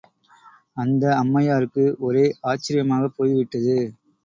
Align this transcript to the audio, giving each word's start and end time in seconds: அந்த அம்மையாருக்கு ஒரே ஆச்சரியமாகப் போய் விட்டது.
அந்த 0.77 1.03
அம்மையாருக்கு 1.15 1.85
ஒரே 1.99 2.25
ஆச்சரியமாகப் 2.43 3.15
போய் 3.17 3.33
விட்டது. 3.33 3.77